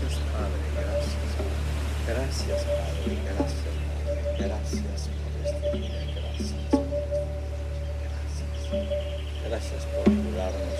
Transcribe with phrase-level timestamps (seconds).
[0.00, 1.28] Gracias, Padre, gracias.
[2.08, 3.70] Gracias, Padre, gracias.
[4.32, 6.54] Este gracias por este día, gracias
[8.00, 8.50] gracias.
[9.46, 10.78] Gracias por curarnos,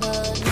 [0.00, 0.49] money.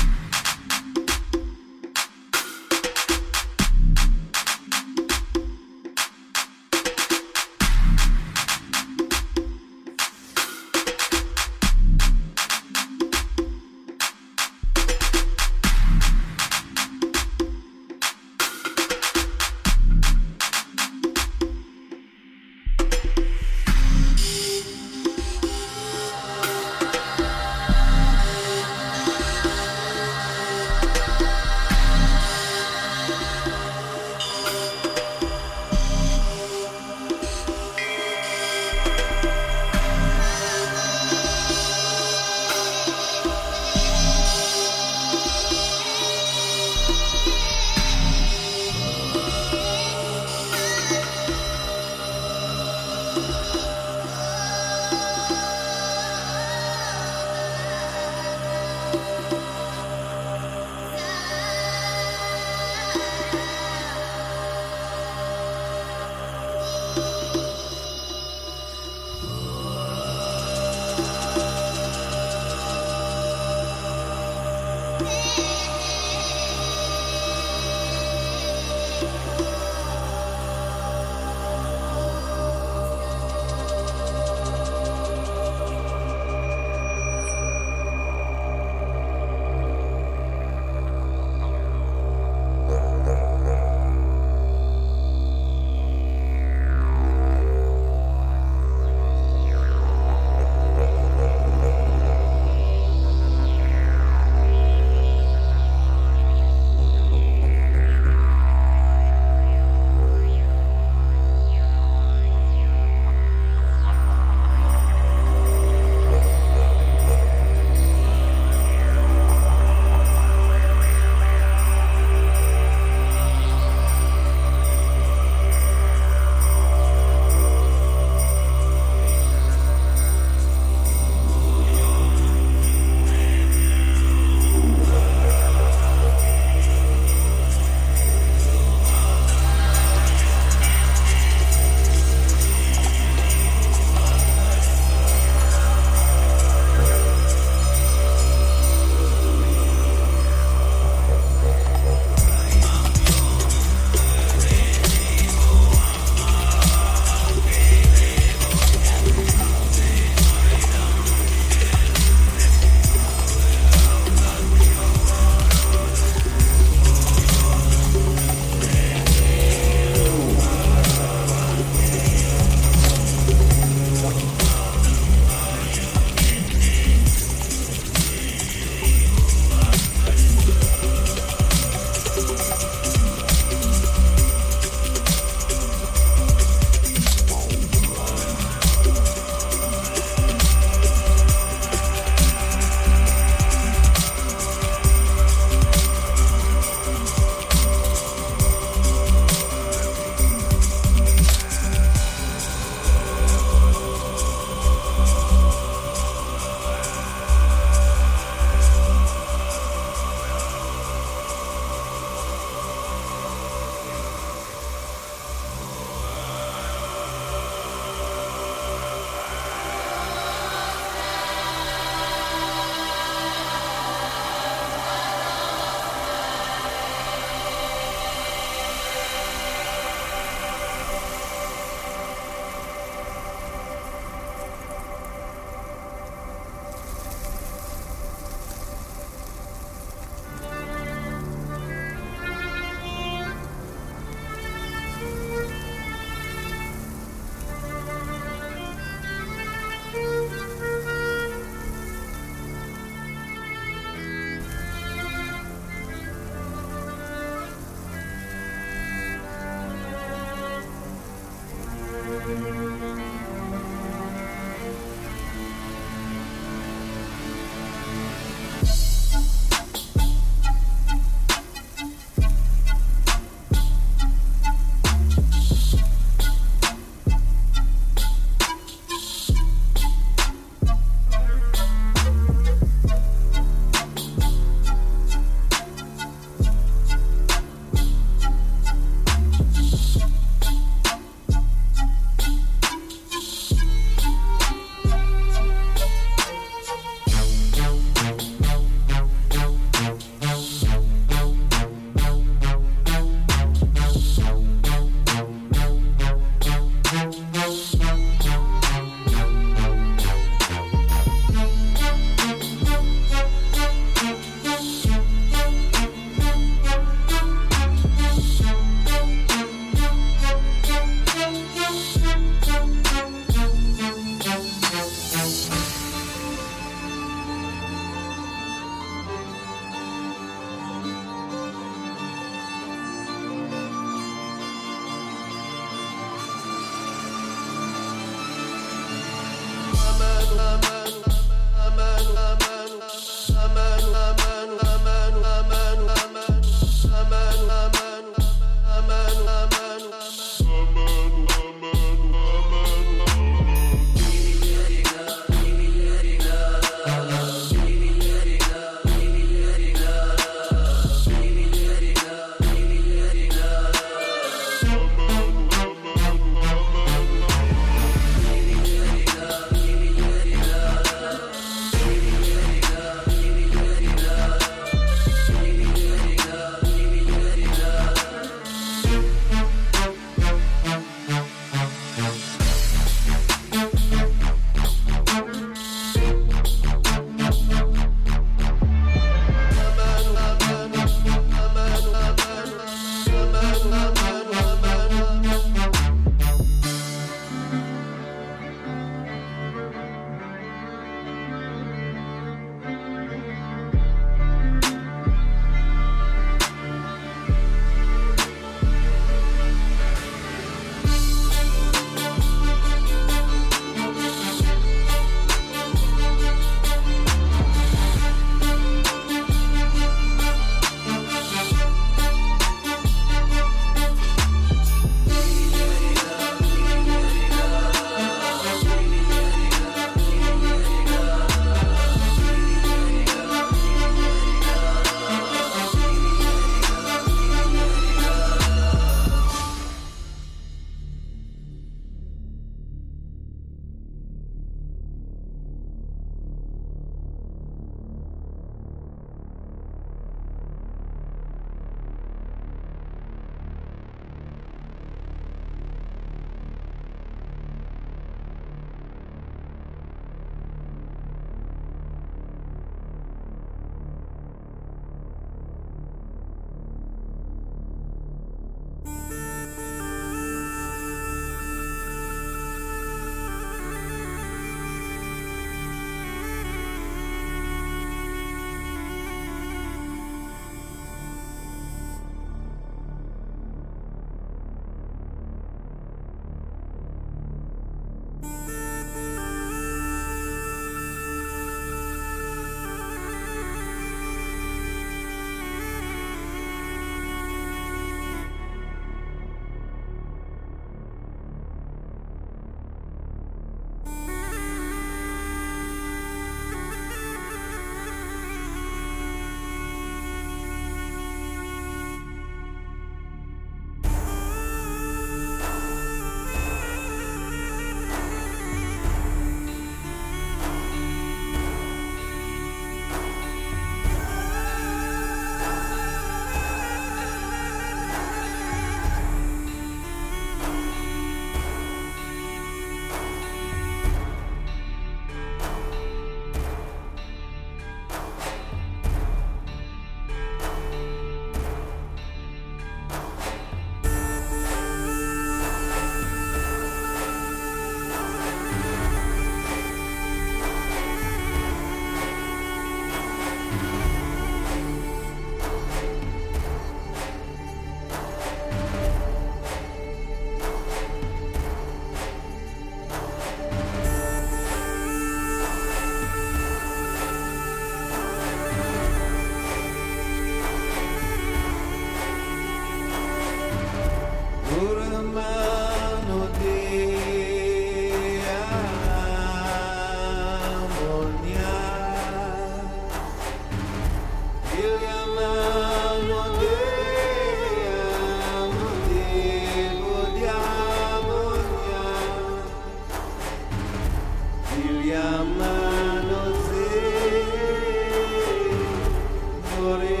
[599.61, 600.00] Glory.